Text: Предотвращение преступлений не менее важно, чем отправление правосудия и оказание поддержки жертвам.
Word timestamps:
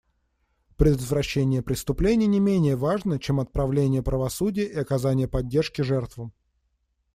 Предотвращение 0.77 1.61
преступлений 1.61 2.25
не 2.25 2.39
менее 2.39 2.75
важно, 2.75 3.19
чем 3.19 3.39
отправление 3.39 4.01
правосудия 4.01 4.65
и 4.65 4.75
оказание 4.75 5.27
поддержки 5.27 5.83
жертвам. 5.83 6.33